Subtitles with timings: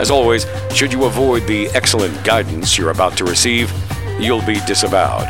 [0.00, 3.70] As always, should you avoid the excellent guidance you're about to receive,
[4.18, 5.28] you'll be disavowed.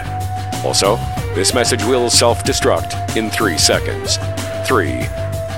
[0.64, 0.94] Also,
[1.34, 4.16] this message will self destruct in three seconds.
[4.68, 5.08] Three,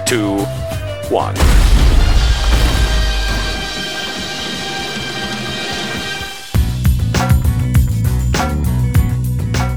[0.07, 0.39] two,
[1.11, 1.35] one.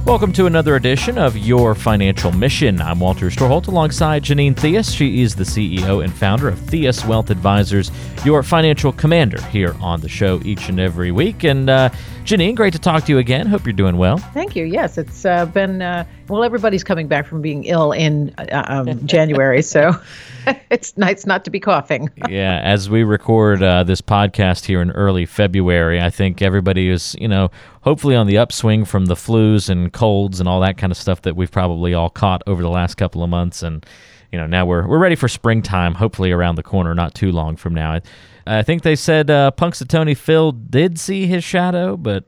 [0.06, 2.80] Welcome to another edition of Your Financial Mission.
[2.80, 4.96] I'm Walter Storholt alongside Janine Theus.
[4.96, 7.90] She is the CEO and founder of Theus Wealth Advisors,
[8.24, 11.44] your financial commander here on the show each and every week.
[11.44, 11.90] And uh,
[12.26, 13.46] Janine, great to talk to you again.
[13.46, 14.18] Hope you're doing well.
[14.18, 14.66] Thank you.
[14.66, 19.06] Yes, it's uh, been, uh, well, everybody's coming back from being ill in uh, um,
[19.06, 19.92] January, so
[20.72, 22.10] it's nice not to be coughing.
[22.28, 27.16] yeah, as we record uh, this podcast here in early February, I think everybody is,
[27.22, 27.52] you know,
[27.82, 31.22] hopefully on the upswing from the flus and colds and all that kind of stuff
[31.22, 33.62] that we've probably all caught over the last couple of months.
[33.62, 33.86] And,
[34.32, 37.56] you know, now we're, we're ready for springtime, hopefully around the corner, not too long
[37.56, 37.92] from now.
[37.92, 38.02] I,
[38.48, 42.26] I think they said uh, Punxsutawney Phil did see his shadow, but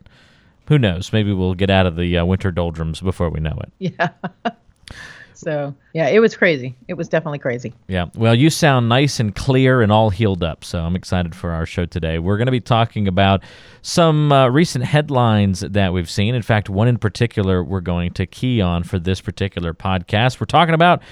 [0.68, 1.14] who knows?
[1.14, 3.72] Maybe we'll get out of the uh, winter doldrums before we know it.
[3.80, 4.10] Yeah.
[5.38, 6.76] So yeah, it was crazy.
[6.88, 7.72] It was definitely crazy.
[7.88, 8.08] Yeah.
[8.16, 10.64] Well, you sound nice and clear and all healed up.
[10.66, 12.18] So I'm excited for our show today.
[12.18, 13.44] We're going to be talking about
[13.84, 16.34] some uh, recent headlines that we've seen.
[16.34, 20.40] In fact, one in particular we're going to key on for this particular podcast.
[20.40, 21.04] We're talking about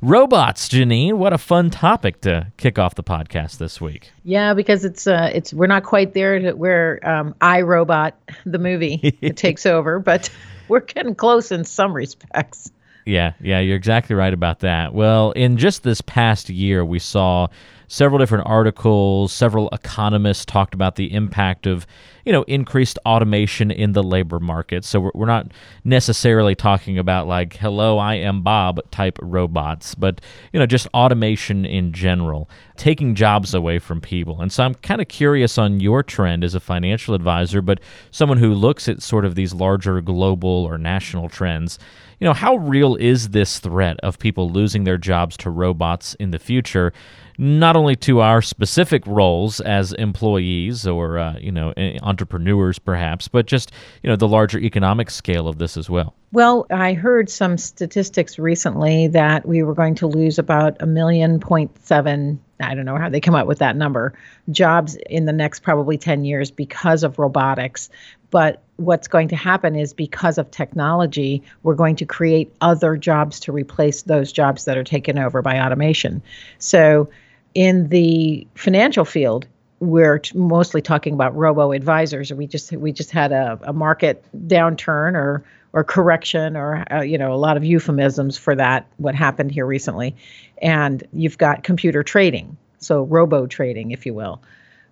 [0.00, 1.14] robots janine.
[1.14, 4.10] What a fun topic to kick off the podcast this week.
[4.24, 8.58] Yeah because it's uh it's we're not quite there to where um I Robot the
[8.58, 10.30] movie takes over but
[10.68, 12.70] we're getting close in some respects
[13.06, 14.94] yeah, yeah, you're exactly right about that.
[14.94, 17.48] Well, in just this past year, we saw
[17.90, 21.88] several different articles, several economists talked about the impact of,
[22.24, 24.84] you know, increased automation in the labor market.
[24.84, 25.50] So we're, not
[25.82, 30.20] necessarily talking about like, hello, I am Bob type robots, but,
[30.52, 34.40] you know, just automation in general, taking jobs away from people.
[34.40, 37.80] And so I'm kind of curious on your trend as a financial advisor, but
[38.12, 41.76] someone who looks at sort of these larger global or national trends
[42.20, 46.30] you know, how real is this threat of people losing their jobs to robots in
[46.30, 46.92] the future?
[47.38, 51.72] Not only to our specific roles as employees or uh, you know
[52.02, 53.72] entrepreneurs, perhaps, but just
[54.02, 56.14] you know the larger economic scale of this as well.
[56.32, 61.40] Well, I heard some statistics recently that we were going to lose about a million
[61.40, 64.12] point seven I don't know how they come up with that number,
[64.50, 67.88] jobs in the next probably 10 years because of robotics.
[68.30, 73.40] But what's going to happen is because of technology, we're going to create other jobs
[73.40, 76.22] to replace those jobs that are taken over by automation.
[76.58, 77.10] So,
[77.52, 79.46] in the financial field,
[79.80, 82.32] we're mostly talking about robo advisors.
[82.32, 85.42] We just we just had a, a market downturn or
[85.72, 88.86] or correction or uh, you know a lot of euphemisms for that.
[88.98, 90.14] What happened here recently,
[90.62, 94.40] and you've got computer trading, so robo trading, if you will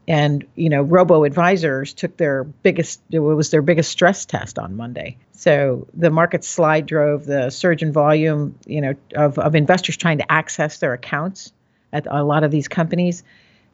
[0.09, 4.75] and you know robo advisors took their biggest it was their biggest stress test on
[4.75, 5.17] monday.
[5.33, 10.19] So the market slide drove the surge in volume you know of, of investors trying
[10.19, 11.53] to access their accounts
[11.93, 13.23] at a lot of these companies.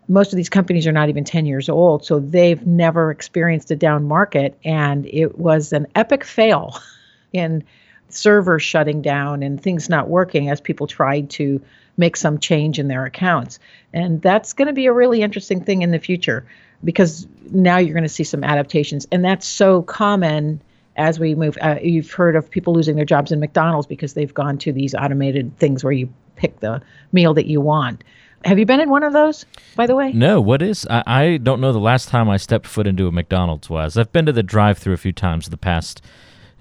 [0.07, 3.77] Most of these companies are not even 10 years old so they've never experienced a
[3.77, 6.79] down market and it was an epic fail
[7.33, 7.65] in
[8.17, 11.61] servers shutting down and things not working as people tried to
[11.97, 13.59] make some change in their accounts.
[13.93, 16.47] And that's going to be a really interesting thing in the future
[16.83, 19.07] because now you're going to see some adaptations.
[19.13, 20.61] And that's so common
[20.97, 21.57] as we move.
[21.61, 24.95] Uh, you've heard of people losing their jobs in McDonald's because they've gone to these
[24.95, 26.83] automated things where you pick the
[27.13, 28.03] meal that you want.
[28.45, 30.13] Have you been in one of those, by the way?
[30.13, 30.41] No.
[30.41, 30.87] What is?
[30.91, 33.97] I, I don't know the last time I stepped foot into a McDonald's was.
[33.97, 36.03] I've been to the drive-through a few times in the past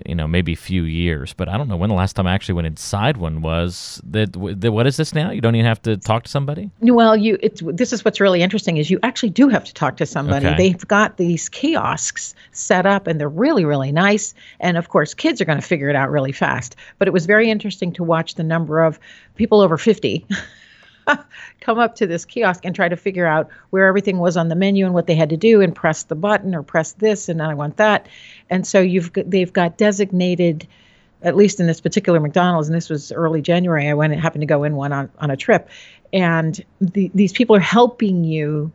[0.06, 2.34] you know maybe a few years but i don't know when the last time i
[2.34, 5.31] actually went inside one was that what is this now?
[5.31, 6.69] You don't even have to talk to somebody?
[6.81, 9.98] Well you it's this is what's really interesting is you actually do have to talk
[9.98, 10.48] to somebody.
[10.48, 10.57] Okay.
[10.57, 14.34] they've got these kiosks set up and they're really really nice.
[14.60, 16.75] And of course kids are going to figure it out really fast.
[17.00, 19.00] But it was very interesting to watch the number of
[19.36, 20.25] people over 50
[21.61, 24.55] come up to this kiosk and try to figure out where everything was on the
[24.55, 27.41] menu and what they had to do and press the button or press this and
[27.41, 28.07] I want that.
[28.50, 30.67] And so you've they've got designated
[31.23, 33.88] at least in this particular McDonald's, and this was early January.
[33.88, 35.69] I went and happened to go in one on, on a trip,
[36.11, 38.73] and the, these people are helping you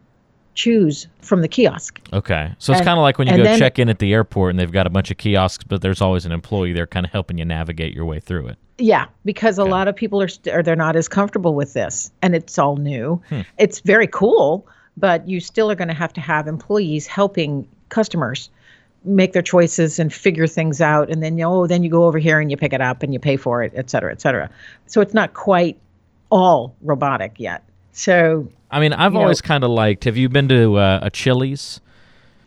[0.58, 2.00] choose from the kiosk.
[2.12, 2.52] Okay.
[2.58, 4.58] So it's kind of like when you go then- check in at the airport and
[4.58, 7.38] they've got a bunch of kiosks, but there's always an employee there kind of helping
[7.38, 8.58] you navigate your way through it.
[8.78, 12.10] Yeah, because a lot of people are st- or they're not as comfortable with this,
[12.22, 13.22] and it's all new.
[13.28, 13.42] Hmm.
[13.56, 14.66] It's very cool,
[14.96, 18.50] but you still are going to have to have employees helping customers
[19.04, 22.18] make their choices and figure things out, and then you oh, then you go over
[22.18, 24.50] here and you pick it up and you pay for it, et cetera, et cetera.
[24.86, 25.78] So it's not quite
[26.30, 27.62] all robotic yet.
[27.98, 30.04] So I mean, I've always kind of liked.
[30.04, 31.80] Have you been to uh, a Chili's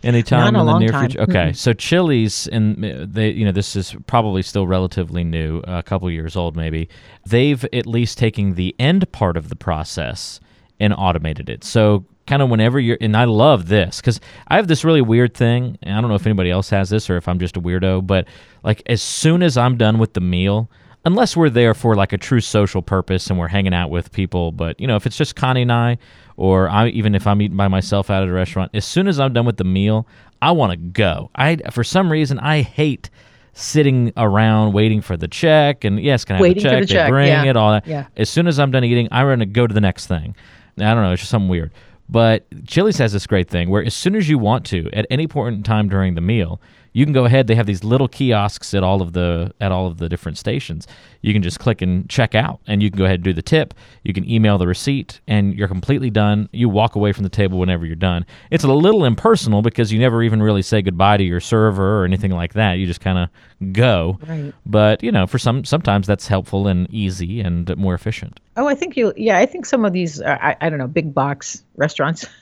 [0.02, 1.10] anytime in the near time.
[1.10, 1.24] future?
[1.24, 5.84] Okay, so Chili's and uh, they, you know, this is probably still relatively new, a
[5.84, 6.88] couple years old maybe.
[7.26, 10.40] They've at least taken the end part of the process
[10.80, 11.66] and automated it.
[11.66, 15.34] So kind of whenever you're, and I love this because I have this really weird
[15.34, 15.78] thing.
[15.82, 18.08] And I don't know if anybody else has this or if I'm just a weirdo,
[18.08, 18.26] but
[18.64, 20.70] like as soon as I'm done with the meal.
[21.04, 24.52] Unless we're there for like a true social purpose and we're hanging out with people,
[24.52, 25.98] but you know, if it's just Connie and I,
[26.38, 29.20] or I even if I'm eating by myself out at a restaurant, as soon as
[29.20, 30.08] I'm done with the meal,
[30.42, 31.32] I want to go.
[31.36, 33.10] I for some reason I hate
[33.54, 36.82] sitting around waiting for the check and yes, can I have Waiting the check?
[36.82, 37.44] the they check, bring yeah.
[37.46, 37.88] it all that.
[37.88, 38.06] Yeah.
[38.16, 40.36] As soon as I'm done eating, I'm gonna go to the next thing.
[40.78, 41.72] I don't know, it's just something weird.
[42.10, 45.28] But Chili's has this great thing where as soon as you want to, at any
[45.28, 46.62] point in time during the meal,
[46.94, 47.48] you can go ahead.
[47.48, 50.88] They have these little kiosks at all of the at all of the different stations.
[51.22, 53.42] You can just click and check out, and you can go ahead and do the
[53.42, 53.74] tip.
[54.04, 56.50] You can email the receipt, and you're completely done.
[56.52, 58.26] You walk away from the table whenever you're done.
[58.50, 62.06] It's a little impersonal because you never even really say goodbye to your server or
[62.06, 62.74] anything like that.
[62.74, 64.20] You just kind of go.
[64.28, 64.54] Right.
[64.66, 68.40] But you know, for some sometimes that's helpful and easy and more efficient.
[68.58, 69.14] Oh, I think you.
[69.16, 70.22] Yeah, I think some of these.
[70.22, 70.88] Uh, I, I don't know.
[70.88, 72.26] Big box restaurants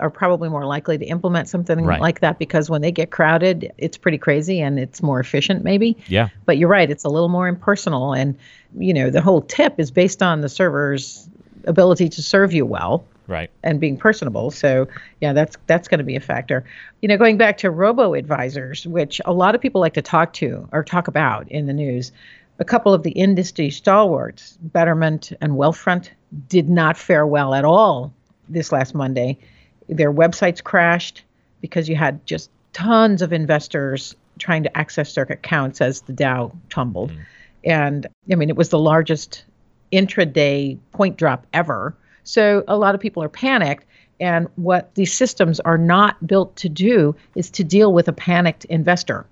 [0.00, 2.00] are probably more likely to implement something Right.
[2.00, 5.96] like that because when they get crowded, it's pretty crazy and it's more efficient, maybe.
[6.08, 6.28] Yeah.
[6.46, 6.90] But you're right.
[6.90, 8.36] It's a little more impersonal, and
[8.76, 11.28] you know the whole tip is based on the server's
[11.66, 13.50] ability to serve you well Right.
[13.62, 14.50] and being personable.
[14.50, 14.88] So
[15.20, 16.64] yeah, that's that's going to be a factor.
[17.00, 20.32] You know, going back to robo advisors, which a lot of people like to talk
[20.34, 22.10] to or talk about in the news.
[22.60, 26.10] A couple of the industry stalwarts, Betterment and Wealthfront,
[26.48, 28.12] did not fare well at all
[28.48, 29.38] this last Monday.
[29.88, 31.22] Their websites crashed
[31.60, 36.52] because you had just tons of investors trying to access their accounts as the Dow
[36.70, 37.10] tumbled.
[37.10, 37.20] Mm-hmm.
[37.64, 39.44] And I mean, it was the largest
[39.92, 41.96] intraday point drop ever.
[42.24, 43.84] So a lot of people are panicked.
[44.20, 48.64] And what these systems are not built to do is to deal with a panicked
[48.66, 49.26] investor.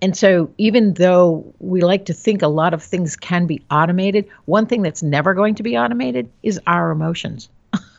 [0.00, 4.28] And so, even though we like to think a lot of things can be automated,
[4.44, 7.48] one thing that's never going to be automated is our emotions.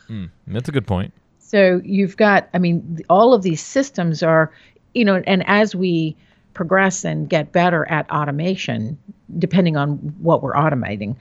[0.06, 0.26] Hmm.
[0.46, 1.12] That's a good point.
[1.50, 4.52] So you've got, I mean, all of these systems are,
[4.94, 6.16] you know, and as we
[6.54, 8.96] progress and get better at automation,
[9.36, 11.16] depending on what we're automating,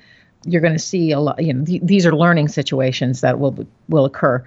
[0.45, 1.43] you're going to see a lot.
[1.43, 4.45] You know, th- these are learning situations that will will occur,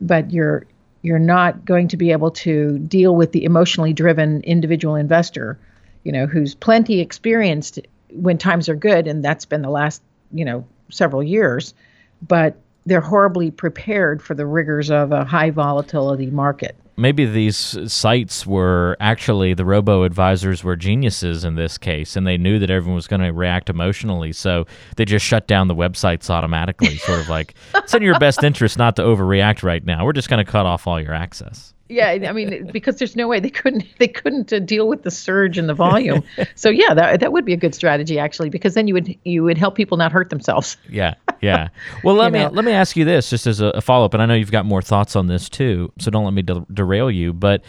[0.00, 0.66] but you're
[1.02, 5.60] you're not going to be able to deal with the emotionally driven individual investor,
[6.02, 7.78] you know, who's plenty experienced
[8.14, 10.02] when times are good, and that's been the last,
[10.32, 11.72] you know, several years,
[12.20, 12.56] but
[12.86, 16.76] they're horribly prepared for the rigors of a high volatility market.
[16.96, 22.36] maybe these sites were actually the robo advisors were geniuses in this case and they
[22.36, 24.66] knew that everyone was going to react emotionally so
[24.96, 28.76] they just shut down the websites automatically sort of like it's in your best interest
[28.76, 32.28] not to overreact right now we're just going to cut off all your access Yeah,
[32.28, 35.58] I mean, because there's no way they couldn't they couldn't uh, deal with the surge
[35.58, 36.22] in the volume.
[36.54, 39.42] so yeah, that that would be a good strategy actually, because then you would you
[39.42, 40.76] would help people not hurt themselves.
[40.90, 41.68] yeah yeah
[42.04, 42.48] well let me know.
[42.50, 44.66] let me ask you this just as a, a follow-up and i know you've got
[44.66, 47.62] more thoughts on this too so don't let me de- derail you but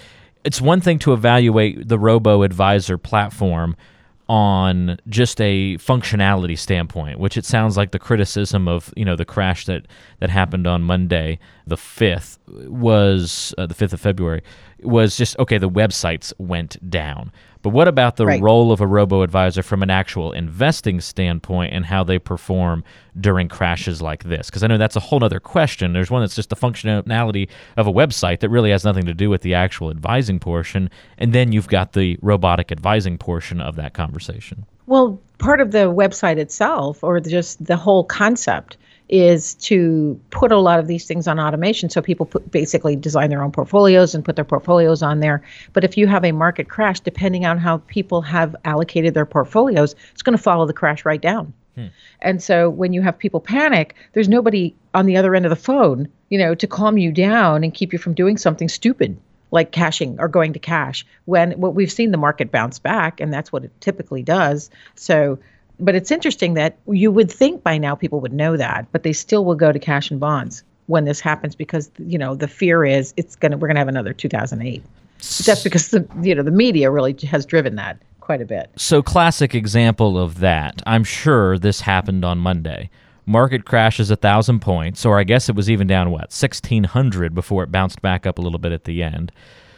[0.44, 3.76] it's one thing to evaluate the robo advisor platform
[4.32, 9.26] on just a functionality standpoint which it sounds like the criticism of you know the
[9.26, 9.86] crash that
[10.22, 12.38] that happened on monday the 5th
[12.70, 14.42] was uh, the 5th of february
[14.84, 18.42] was just okay the websites went down but what about the Right.
[18.42, 22.84] role of a robo advisor from an actual investing standpoint and how they perform
[23.20, 24.50] during crashes like this?
[24.50, 25.94] Because I know that's a whole other question.
[25.94, 27.48] There's one that's just the functionality
[27.78, 30.90] of a website that really has nothing to do with the actual advising portion.
[31.18, 34.66] And then you've got the robotic advising portion of that conversation.
[34.88, 38.78] Well, part of the website itself, or just the whole concept,
[39.12, 41.90] is to put a lot of these things on automation.
[41.90, 45.44] So people put, basically design their own portfolios and put their portfolios on there.
[45.74, 49.96] But if you have a market crash, depending on how people have allocated their portfolios,
[50.14, 51.54] it's going to follow the crash right down.
[51.76, 51.88] Hmm.
[52.22, 55.56] And so when you have people panic, there's nobody on the other end of the
[55.58, 59.18] phone, you know, to calm you down and keep you from doing something stupid
[59.52, 63.34] like cashing or going to cash when what we've seen the market bounce back and
[63.34, 64.70] that's what it typically does.
[64.96, 65.40] So
[65.82, 69.14] but it's interesting that you would think by now people would know that, but they
[69.14, 70.64] still will go to cash and bonds.
[70.88, 74.14] when this happens because you know the fear is it's gonna we're gonna have another
[74.14, 74.84] 2008.
[75.18, 78.70] But that's because the you know the media really has driven that quite a bit.
[78.78, 80.82] So classic example of that.
[80.86, 82.90] I'm sure this happened on Monday.
[83.26, 87.34] Market crashes a thousand points, or I guess it was even down what sixteen hundred
[87.36, 89.32] before it bounced back up a little bit at the end.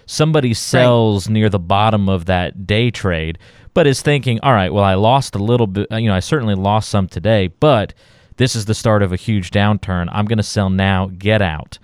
[0.06, 1.34] Somebody sells right.
[1.34, 3.38] near the bottom of that day trade,
[3.74, 5.92] but is thinking, all right, well, I lost a little bit.
[5.92, 7.94] Uh, you know, I certainly lost some today, but
[8.38, 10.10] this is the start of a huge downturn.
[10.12, 11.12] I'm going to sell now.
[11.18, 11.80] Get out.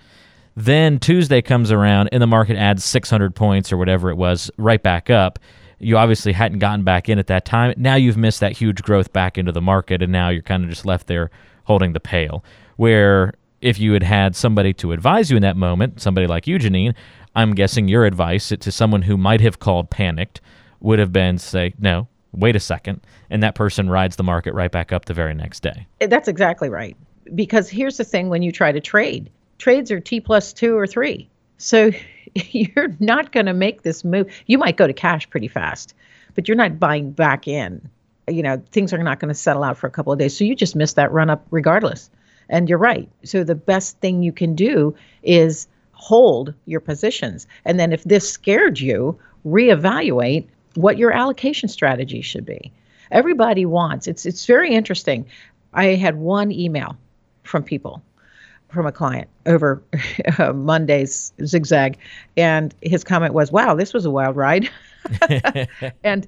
[0.56, 4.82] Then Tuesday comes around and the market adds 600 points or whatever it was right
[4.82, 5.40] back up.
[5.80, 7.74] You obviously hadn't gotten back in at that time.
[7.78, 10.70] Now you've missed that huge growth back into the market, and now you're kind of
[10.70, 11.32] just left there
[11.64, 12.44] holding the pail.
[12.76, 16.60] Where if you had had somebody to advise you in that moment, somebody like you,
[16.60, 16.94] Janine,
[17.36, 20.42] I'm guessing your advice to someone who might have called panicked
[20.82, 23.02] would have been say, no, wait a second.
[23.30, 25.88] And that person rides the market right back up the very next day.
[26.02, 26.96] Eh, that's exactly right.
[27.36, 30.88] Because here's the thing when you try to trade, trades are T plus two or
[30.88, 31.30] three.
[31.58, 31.92] So
[32.34, 34.28] you're not going to make this move.
[34.48, 35.94] You might go to cash pretty fast,
[36.36, 37.88] but you're not buying back in.
[38.28, 40.38] You know, things are not going to settle out for a couple of days.
[40.38, 42.10] So you just miss that run up regardless.
[42.48, 43.10] And you're right.
[43.24, 47.46] So the best thing you can do is hold your positions.
[47.66, 50.48] And then if this scared you, reevaluate
[50.80, 52.72] what your allocation strategy should be.
[53.12, 54.08] Everybody wants.
[54.08, 55.26] It's it's very interesting.
[55.74, 56.98] I had one email
[57.44, 58.02] from people
[58.72, 59.82] from a client over
[60.38, 61.98] uh, Monday's zigzag,
[62.38, 64.70] and his comment was, "Wow, this was a wild ride,"
[66.04, 66.26] and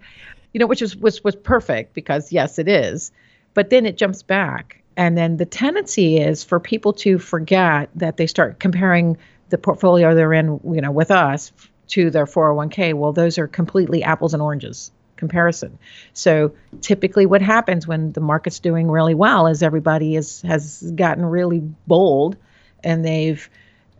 [0.53, 3.12] you know, which is was was perfect because yes, it is,
[3.53, 8.17] but then it jumps back, and then the tendency is for people to forget that
[8.17, 9.17] they start comparing
[9.48, 11.53] the portfolio they're in, you know, with us
[11.91, 12.93] to their 401k.
[12.93, 15.77] Well, those are completely apples and oranges comparison.
[16.13, 21.24] So typically what happens when the market's doing really well is everybody is has gotten
[21.24, 22.36] really bold
[22.83, 23.48] and they've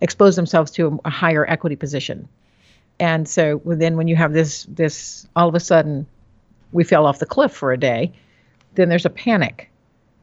[0.02, 2.28] exposed themselves to a, a higher equity position.
[3.00, 6.08] And so then when you have this this all of a sudden
[6.72, 8.12] we fell off the cliff for a day,
[8.74, 9.70] then there's a panic.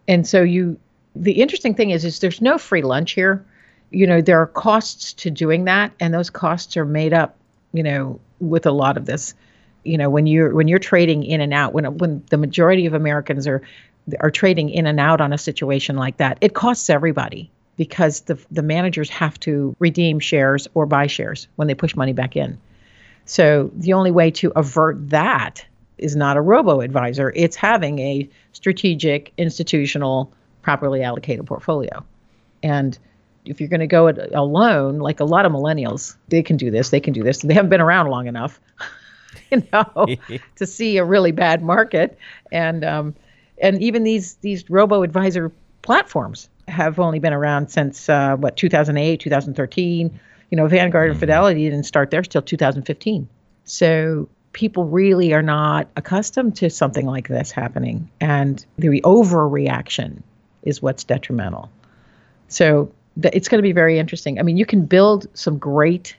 [0.08, 0.78] And so you
[1.14, 3.46] the interesting thing is is there's no free lunch here.
[3.90, 7.37] You know, there are costs to doing that and those costs are made up,
[7.72, 9.34] you know, with a lot of this
[9.84, 12.94] you know when you're when you're trading in and out when when the majority of
[12.94, 13.62] Americans are
[14.20, 18.38] are trading in and out on a situation like that it costs everybody because the
[18.50, 22.58] the managers have to redeem shares or buy shares when they push money back in.
[23.24, 25.64] So the only way to avert that
[25.96, 27.32] is not a robo advisor.
[27.34, 30.32] It's having a strategic institutional
[30.62, 32.04] properly allocated portfolio.
[32.62, 32.98] And
[33.44, 36.70] if you're going to go it alone like a lot of millennials they can do
[36.70, 38.60] this they can do this they haven't been around long enough
[39.50, 40.06] you know,
[40.56, 42.18] to see a really bad market.
[42.52, 43.14] And um,
[43.60, 45.52] and even these these robo advisor
[45.82, 50.20] platforms have only been around since uh, what 2008, 2013.
[50.50, 51.20] You know, Vanguard and mm-hmm.
[51.20, 53.28] Fidelity didn't start there till 2015.
[53.64, 60.22] So people really are not accustomed to something like this happening, and the overreaction
[60.62, 61.70] is what's detrimental.
[62.48, 62.90] So
[63.22, 64.38] it's going to be very interesting.
[64.38, 66.16] I mean, you can build some great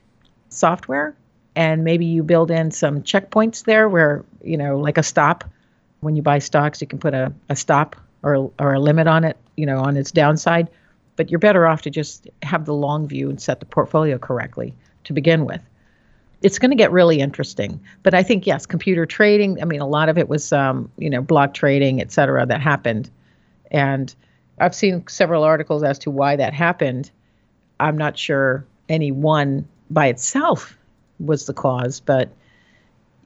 [0.49, 1.15] software
[1.55, 5.43] and maybe you build in some checkpoints there where you know like a stop.
[6.01, 9.23] When you buy stocks you can put a, a stop or, or a limit on
[9.25, 10.69] it you know on its downside.
[11.15, 14.73] But you're better off to just have the long view and set the portfolio correctly
[15.03, 15.61] to begin with.
[16.41, 17.81] It's going to get really interesting.
[18.03, 21.09] But i think yes computer trading i mean a lot of it was um, you
[21.09, 23.09] know block trading et cetera that happened.
[23.71, 24.15] And
[24.59, 27.11] i've seen several articles as to why that happened
[27.79, 30.77] i'm not sure any one by itself
[31.19, 32.29] was the cause, but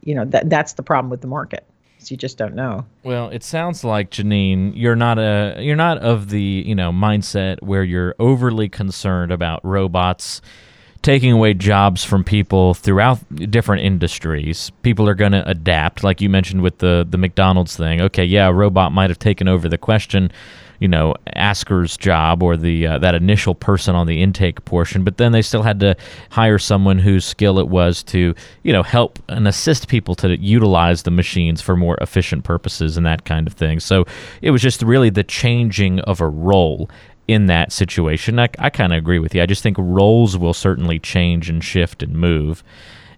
[0.02, 1.66] you know that that's the problem with the market.
[2.08, 2.86] you just don't know.
[3.04, 7.62] Well, it sounds like Janine, you're not a you're not of the you know mindset
[7.62, 10.42] where you're overly concerned about robots
[11.02, 13.20] taking away jobs from people throughout
[13.52, 14.72] different industries.
[14.84, 18.02] People are going to adapt, like you mentioned with the the McDonald's thing.
[18.02, 20.32] Okay, yeah, a robot might have taken over the question
[20.84, 25.18] you know asker's job or the uh, that initial person on the intake portion but
[25.18, 25.96] then they still had to
[26.30, 31.04] hire someone whose skill it was to you know help and assist people to utilize
[31.04, 33.80] the machines for more efficient purposes and that kind of thing.
[33.80, 34.06] So
[34.42, 36.90] it was just really the changing of a role
[37.28, 38.40] in that situation.
[38.40, 39.42] I, I kind of agree with you.
[39.42, 42.64] I just think roles will certainly change and shift and move.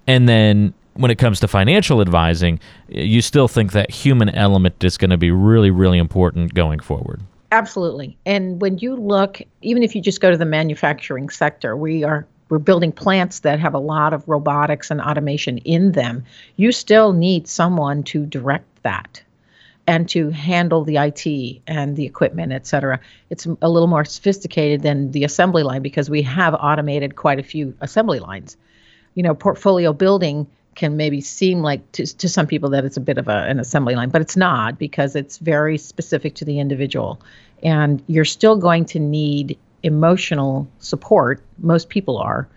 [0.06, 4.98] And then when it comes to financial advising, you still think that human element is
[4.98, 7.22] going to be really, really important going forward.
[7.56, 8.18] Absolutely.
[8.26, 12.28] And when you look, even if you just go to the manufacturing sector, we are
[12.50, 16.26] we're building plants that have a lot of robotics and automation in them.
[16.58, 19.24] You still need someone to direct that
[19.88, 23.00] and to handle the IT and the equipment, et cetera.
[23.30, 27.44] It's a little more sophisticated than the assembly line because we have automated quite a
[27.44, 28.58] few assembly lines.
[29.14, 30.46] You know, portfolio building
[30.76, 33.60] can maybe seem like to, to some people that it's a bit of a, an
[33.60, 37.22] assembly line, but it's not because it's very specific to the individual.
[37.64, 41.42] And you're still going to need emotional support.
[41.60, 42.48] Most people are,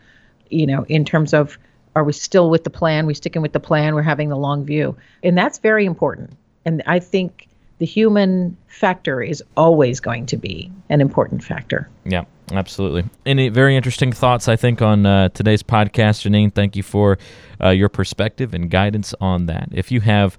[0.50, 1.58] you know, in terms of
[1.94, 3.06] are we still with the plan?
[3.06, 3.94] We sticking with the plan?
[3.94, 4.96] We're having the long view.
[5.22, 6.30] And that's very important.
[6.64, 7.48] And I think
[7.78, 11.88] the human factor is always going to be an important factor.
[12.04, 13.04] Yeah, absolutely.
[13.26, 16.52] Any very interesting thoughts, I think, on uh, today's podcast, Janine?
[16.52, 17.18] Thank you for
[17.62, 19.68] uh, your perspective and guidance on that.
[19.72, 20.38] If you have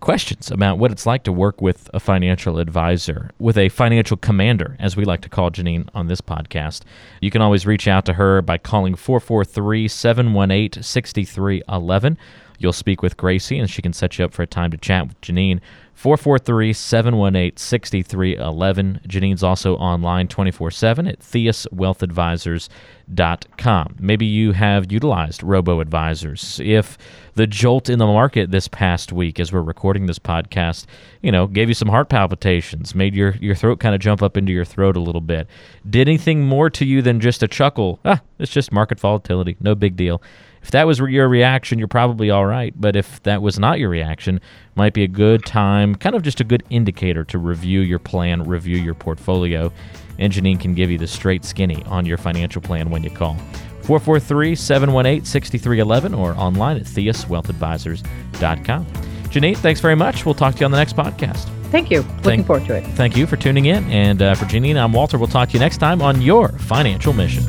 [0.00, 4.76] questions about what it's like to work with a financial advisor, with a financial commander,
[4.78, 6.82] as we like to call Janine on this podcast,
[7.22, 12.18] you can always reach out to her by calling 443 718 6311.
[12.58, 15.08] You'll speak with Gracie, and she can set you up for a time to chat
[15.08, 15.60] with Janine.
[15.94, 19.00] 443 718 6311.
[19.06, 23.96] Janine's also online 24 7 at theuswealthadvisors.com.
[23.98, 26.60] Maybe you have utilized robo advisors.
[26.62, 26.98] If
[27.34, 30.86] the jolt in the market this past week, as we're recording this podcast,
[31.22, 34.36] you know, gave you some heart palpitations, made your, your throat kind of jump up
[34.36, 35.46] into your throat a little bit,
[35.88, 38.00] did anything more to you than just a chuckle?
[38.04, 39.56] Ah, it's just market volatility.
[39.60, 40.20] No big deal.
[40.64, 42.72] If that was your reaction, you're probably all right.
[42.74, 44.40] But if that was not your reaction,
[44.76, 48.44] might be a good time, kind of just a good indicator to review your plan,
[48.44, 49.70] review your portfolio.
[50.18, 53.36] And Janine can give you the straight skinny on your financial plan when you call.
[53.82, 58.86] 443 718 6311 or online at theuswealthadvisors.com.
[58.86, 60.24] Janine, thanks very much.
[60.24, 61.46] We'll talk to you on the next podcast.
[61.70, 62.00] Thank you.
[62.00, 62.86] Looking thank, forward to it.
[62.94, 63.84] Thank you for tuning in.
[63.90, 65.18] And uh, for Janine, I'm Walter.
[65.18, 67.44] We'll talk to you next time on Your Financial Mission.